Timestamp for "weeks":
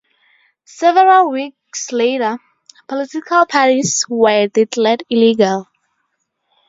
1.29-1.91